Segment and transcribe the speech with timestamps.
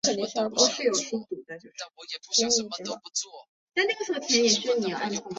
[0.03, 0.49] 据雷提卡斯
[4.25, 4.89] 进行的。